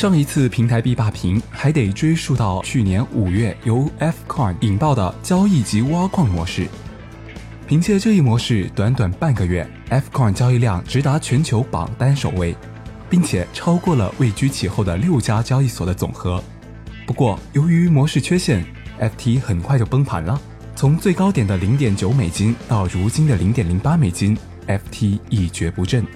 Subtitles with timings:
[0.00, 6.66] 上一次平台币霸屏还得追溯到去年五月由 Fcoin 引爆的交易及挖矿模式。
[7.68, 12.56] 凭借这一模式，短短半个月，Fcoin 交易量直达全球榜单首位，
[13.10, 16.42] 并且超过了位居其后的六家交易所的总和。
[17.04, 18.64] 不过，由于模式缺陷
[18.98, 20.40] ，FT 很快就崩盘了。
[20.74, 24.34] 从最高点的零点九美金到如今的零点零八美金
[24.66, 26.06] ，FT 一蹶不振。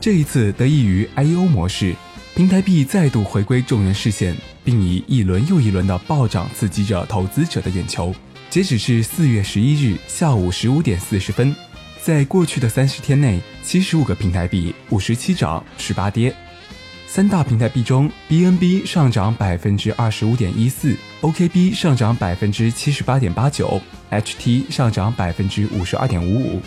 [0.00, 1.92] 这一次得益于 IEO 模式，
[2.36, 8.14] 平台币再度回归众人视线，并以一轮又一轮的暴涨刺激着投资者的眼球。
[8.50, 11.56] 截止至四月十一日下午十五点四十分，
[12.02, 16.30] 在过去的三十天内，七十五个平台币五十七涨十八跌。
[17.06, 23.80] 三大平台币中，BNB 上涨百分之二十五点一四，OKB 上涨百分之七十八点八九
[24.10, 26.60] ，HT 上涨百分之五十二点五五。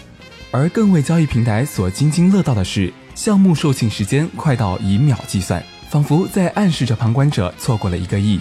[0.49, 8.39] 而更为交易平台所津津乐道的是，项目售罄时间快到以秒计算，仿佛在暗示着旁观者错过了一个亿。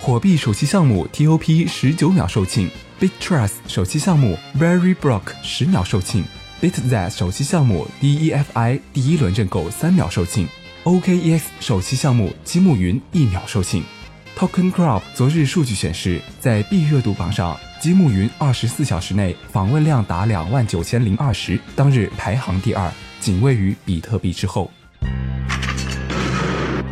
[0.00, 2.68] 火币首期项目 TOP 十九秒售罄
[3.00, 6.24] ，BitTrust 首期项目 Very Block 十秒售罄
[6.60, 10.46] ，BitZ 首期项目 DEFI 第一轮认购三秒售罄。
[10.84, 13.82] OKEX 首期项目积木云一秒售罄
[14.36, 24.68] ，Token Crop 昨日数据显示，在 B 热度榜上，积木云二十四小时内访问量达两万九千零二十，当日排行第二，仅位于比特币之后。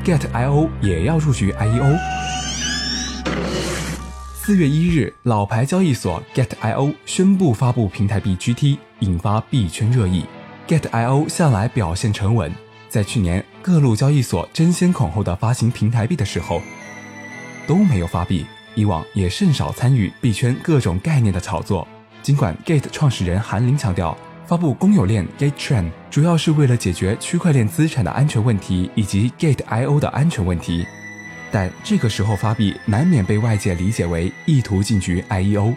[0.05, 1.99] Get.io 也要入局 IEO。
[4.33, 10.25] 四月一日，老牌交易所 Get.io 宣布发布平台币 GT，引发币圈热议。
[10.69, 12.53] Get.io 向来表现沉稳。
[12.89, 16.63] 在去年各路交易所争先恐后的发行平台币的时候，
[17.67, 21.87] 都没有发币，以往也甚少参与币圈各种概念的炒作。
[22.23, 24.17] 尽管 Gate 创始人韩林强调，
[24.51, 30.85] 发布公有链 Gate Chain 主要是为了解决区块链资产的安全问题以及 Gate IO 的安全问题，
[31.53, 35.73] 但这个时候发币难免被外界理解为意图进局 IEO。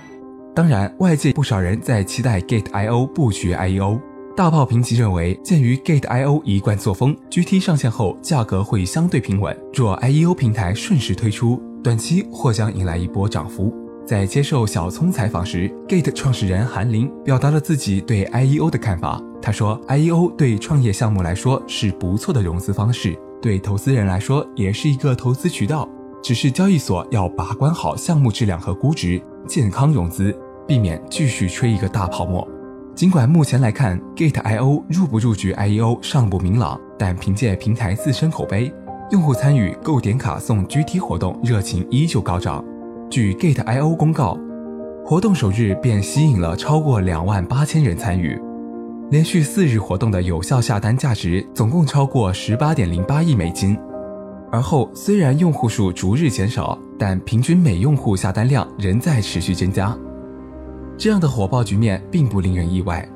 [0.55, 4.01] 当然，外界不少人在期待 Gate IO 布局 IEO。
[4.35, 9.55] 大炮评级认为，鉴于 Gate.io 一贯作风，GT 上线后价格会相对平稳。
[9.71, 13.71] 若 IEO 平台顺势推出，短期或将迎来一波涨幅。
[14.05, 19.21] 在接受小聪采访时，Gate 创始人韩林表达了自己对 IEO 的看法。
[19.41, 25.87] 他说：“IEO 对创业项目来说是不错的融资方式，对投资人来说也是一个投资渠道。
[26.21, 30.37] 只是交易所要把关好项目质量和估值，健康融资，
[30.67, 32.45] 避免继续吹一个大泡沫。”
[32.95, 38.71] 尽管目前来看，Gate.io 入不入局 IEO 尚不明朗，但凭借平台自身口碑，
[39.11, 42.63] 用户参与购点卡送 GT 活动热情依旧高涨。
[43.13, 44.35] 据 Gate.io 公告，
[45.05, 48.41] 活动首日便吸引了超过两万八千人参与，
[49.11, 53.77] 连续四日活动的有效下单价值总共超过十八点零八亿美金。
[54.51, 59.95] 而后虽然用户数逐日减少，但平均每用户下单量仍在持续增加。
[60.97, 63.07] 这样的火爆局面并不令人意外，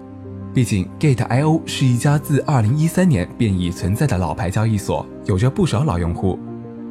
[0.54, 6.38] 毕竟 Gate.io 是一家自2013年便已存在的老牌交易所，有着不少老用户。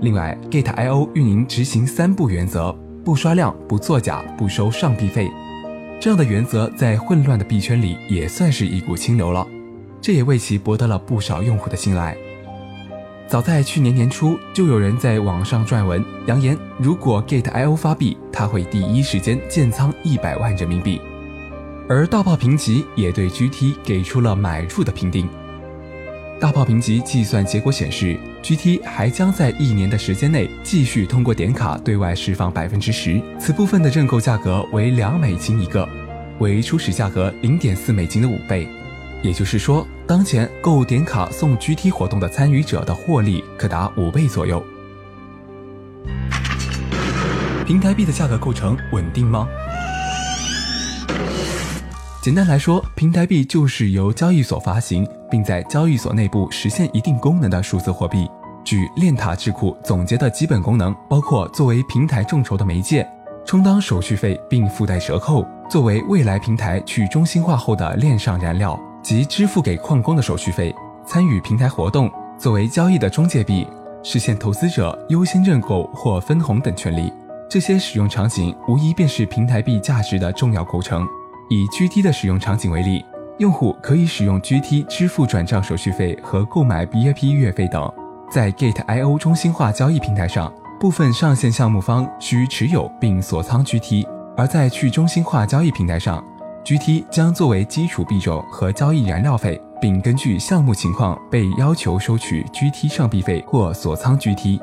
[0.01, 5.31] 另外，Gate.io 运营执行三不原则：不刷量、不作假、不收上币费。
[6.01, 9.47] 这样的原则在混乱的币圈里也算是一股清流了，
[10.03, 12.17] 这也为其博得了不少用户的信赖。
[13.29, 21.01] 早在去年年初，就有人在网上撰文扬言，如果 Gate.io 发币，他会第一时间建仓一百万人民币。
[21.89, 25.29] 而大炮评级也对 GT 给出了买入的评定。
[26.39, 35.89] 大炮评级计算结果显示，GT 还将在一年的时间内继续通过点卡对外释放百分之十，此部分的认购价格为两美金一个，
[36.39, 38.69] 为初始价格零点四美金的五倍。
[39.23, 44.63] 也就是说，当前购点卡送 GT 活动的参与者的获利可达五倍左右。
[47.67, 49.49] 平台币的价格构成稳定吗？
[52.21, 58.29] 简单来说，平台币就是由交易所发行，并在交易所内部实现一定功能的数字货币。
[58.65, 63.07] 据链塔智库总结的基本功能，包括作为平台众筹的媒介，
[63.45, 68.79] 充当手续费并附带折扣，作为未来平台去中心化后的链上燃料。
[69.03, 70.75] 及支付给矿工的手续费，
[71.07, 73.65] 参与平台活动，作为交易的中介币，
[74.03, 77.13] 实现投资者优先认购或分红等权利。
[77.49, 81.07] 这些使用场景无疑便是平台币价值的重要构成。
[81.49, 83.05] 以 GT 的使用场景为例，
[83.39, 87.93] 用户可以使用 GT 支付转账手续费和购买 BIP 月费等。
[88.31, 94.07] 在 Gate.io 中心化交易平台上，部分上线项目方需持有并锁仓 GT；
[94.37, 96.25] 而在去中心化交易平台上
[96.65, 104.59] ，GT 将作为基础币种和交易燃料费，并根据项目情况被要求收取 GT 上币费或锁仓 GT。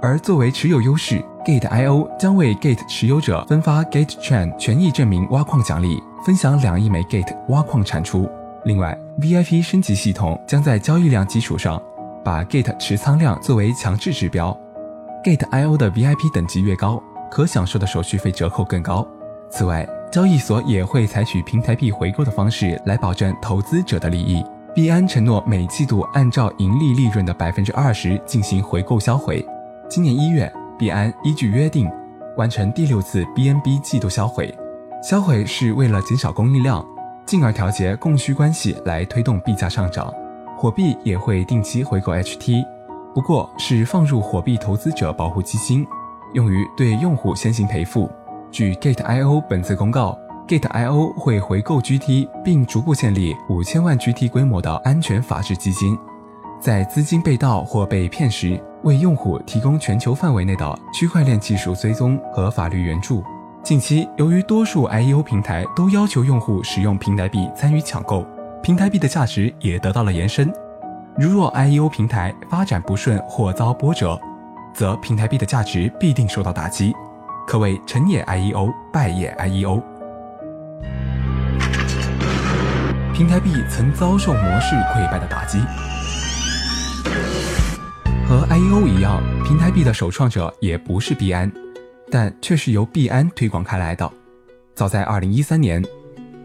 [0.00, 8.26] 而作为持有优势，Gate.io 将为 Gate 持有者分发 Gate Chain 权益证明挖矿奖励，分享两亿枚 Gate 挖矿产出。
[8.64, 11.80] 另外，VIP 升级系统将在交易量基础上，
[12.24, 14.58] 把 Gate 持仓量作为强制指标。
[15.22, 19.06] Gate.io 的 VIP 等级越高，可享受的手续费折扣更高。
[19.50, 24.42] 此外，交易所也会采取平台币回购的方式来保证投资者的利益。
[24.74, 29.46] 币安承诺每季度按照盈利利润的百分之二十进行回购销毁。
[29.90, 31.90] 今年一月，币安依据约定
[32.38, 34.52] 完成第六次 BNB 季度销毁。
[35.04, 36.82] 销毁是为了减少供应量，
[37.26, 40.10] 进而调节供需关系来推动币价上涨。
[40.56, 42.64] 火币也会定期回购 HT，
[43.14, 45.86] 不过是放入火币投资者保护基金，
[46.32, 48.10] 用于对用户先行赔付。
[48.50, 50.18] 据 Gate.io 本次公告
[50.48, 55.98] ，Gate.io 会回购 GT，并逐步建立五千万 GT 规模的安全法治基金。
[56.58, 63.22] 在资金被盗或被骗时，为用户提供全球范围内的区块链技术追踪和法律援助。
[63.64, 68.22] 近期，由于多数 IEO 平台都要求用户使用平台币参与抢购，
[68.62, 70.52] 平台币的价值也得到了延伸。
[71.16, 74.20] 如若 IEO 平台发展不顺或遭波折，
[74.74, 76.92] 则平台币的价值必定受到打击，
[77.46, 79.82] 可谓成也 IEO，败也 IEO。
[83.14, 85.58] 平台币曾遭受模式溃败的打击。
[88.28, 91.50] 和 IEO 一样，平台币的首创者也不是币安，
[92.14, 94.08] 但却是由币安推广开来的。
[94.72, 95.84] 早在2013年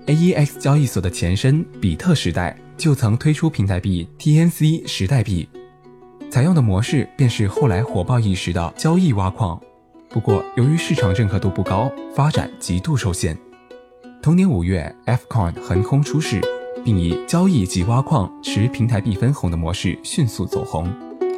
[0.07, 5.47] ，AEX 交易所的前身比特时代就曾推出平台币 TNC 时代币，
[6.31, 9.61] 采用的模式便是后来火爆一时的交易挖矿。
[10.09, 13.37] 不过，由于市场认可度不高，发展极度受限。
[14.23, 16.41] 同年五月，Fcoin 横空出世，
[16.83, 20.91] 并以交易及挖矿持平台币分红的模式迅速走红。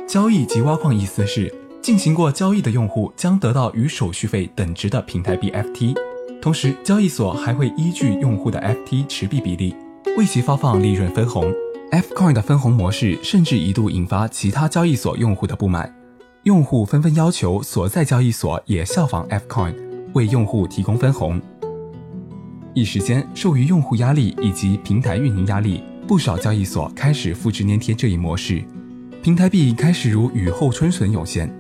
[0.08, 5.96] 交易及挖矿意思是，进行过交易的用户将得到与手续费等值的平台币 FT，
[6.40, 9.76] 同时交易所还会依据用户的 FT 持币比例
[10.16, 11.52] 为其发放利润分红。
[11.92, 15.94] Fcoin 的分红模式甚至一度引发其他交易所用户的不满，
[16.44, 19.74] 用户纷纷要求所在交易所也效仿 Fcoin，
[20.14, 21.42] 为用户提供分红。
[22.76, 28.64] 一时间，受于用户压力以及平台运营压力，不少交易所开始复制粘贴这一模式。
[29.22, 31.54] 平台币开始如雨后春笋涌现，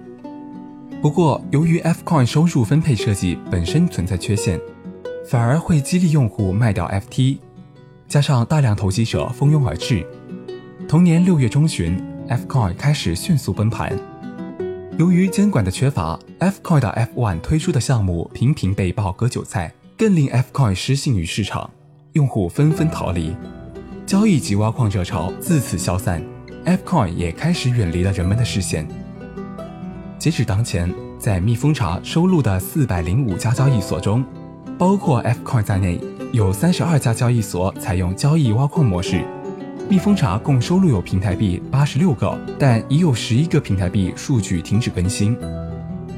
[1.01, 4.61] 不过由于 Fcoin 收入分配设计本身存在缺陷，
[5.27, 7.39] 反而会激励用户卖掉 FT，
[8.07, 10.05] 加上大量投机者蜂拥而至，
[10.87, 11.99] 同年六月中旬
[12.29, 13.97] ，Fcoin 开始迅速崩盘。
[14.99, 21.67] 由于监管的缺乏，Fcoin 的 F1 推出的项目频频被曝割韭菜，更令 Fcoin 失信于市场，
[22.13, 23.35] 用户纷纷逃离，
[24.05, 26.21] 交易及挖矿热潮自此消散。
[26.63, 28.87] Fcoin 也开始远离了人们的视线。
[30.21, 30.87] 截止当前，
[31.17, 34.23] 在蜜蜂茶收录的四百零五家交易所中，
[34.77, 35.99] 包括 Fcoin 在内，
[36.31, 39.25] 有三十二家交易所采用交易挖矿模式。
[39.89, 45.35] 蜜蜂茶共收录有平台币八十六个，但已有十一个平台币数据停止更新。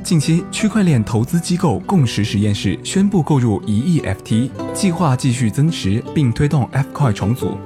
[0.03, 7.57] 近期，区块链投资机构共识实验室宣布购入一亿 FT，计划继续增持并推动 Fcoin 重组。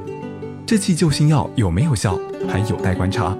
[0.67, 2.15] 这剂救心药有没有效，
[2.47, 3.35] 还有待观察。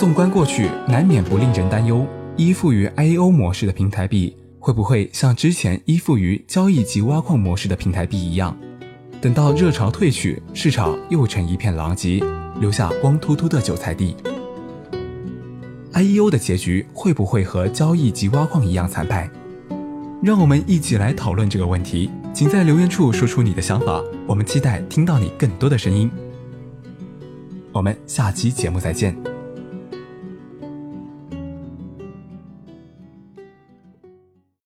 [0.00, 8.56] 纵观过去，难免不令人担忧：依附于 IEO 模式的平台币，会不会像之前依附于交易及挖矿模式的平台币一样，
[9.20, 12.18] 等到热潮退去，市场又成一片狼藉，
[12.60, 14.16] 留下光秃秃的韭菜地
[15.92, 19.28] ？IEO 的结局会不会和交易及挖矿一样惨败？
[20.22, 22.10] 让我们一起来讨论这个问题。
[22.32, 26.10] 请在留言处说出你的想法，我们期待听到你更多的声音。
[27.70, 29.29] 我们下期节目再见。